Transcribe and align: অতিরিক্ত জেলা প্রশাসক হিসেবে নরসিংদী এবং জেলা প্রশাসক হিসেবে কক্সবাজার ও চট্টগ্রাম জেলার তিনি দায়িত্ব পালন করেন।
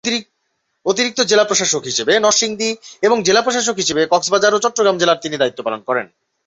অতিরিক্ত 0.85 1.19
জেলা 1.21 1.43
প্রশাসক 1.43 1.83
হিসেবে 1.83 2.13
নরসিংদী 2.19 2.69
এবং 3.01 3.17
জেলা 3.23 3.41
প্রশাসক 3.41 3.75
হিসেবে 3.75 4.01
কক্সবাজার 4.05 4.55
ও 4.55 4.59
চট্টগ্রাম 4.59 4.95
জেলার 4.97 5.21
তিনি 5.21 5.35
দায়িত্ব 5.37 5.59
পালন 5.63 5.81
করেন। 5.81 6.05